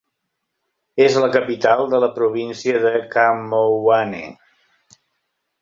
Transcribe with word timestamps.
És 1.07 1.17
la 1.23 1.27
capital 1.35 1.83
de 1.93 2.01
la 2.05 2.09
província 2.17 2.81
de 2.89 2.95
Khammouane. 3.15 4.27